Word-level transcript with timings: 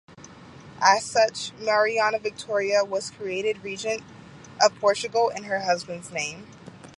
As 0.81 1.05
such, 1.05 1.51
Mariana 1.59 2.17
Victoria 2.17 2.83
was 2.83 3.11
created 3.11 3.63
Regent 3.63 4.01
of 4.59 4.73
Portugal 4.79 5.29
in 5.29 5.43
her 5.43 5.59
husband's 5.59 6.09
name. 6.09 6.47